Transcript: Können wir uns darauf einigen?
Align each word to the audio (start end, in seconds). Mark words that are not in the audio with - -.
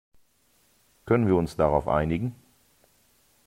Können 1.05 1.27
wir 1.27 1.35
uns 1.35 1.57
darauf 1.57 1.87
einigen? 1.87 2.33